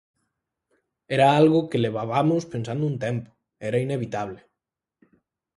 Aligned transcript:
Era 1.15 1.27
algo 1.41 1.67
que 1.69 1.81
levabamos 1.85 2.43
pensando 2.53 2.83
un 2.91 2.95
tempo, 3.05 3.29
era 3.67 3.77
inevitable. 3.87 4.39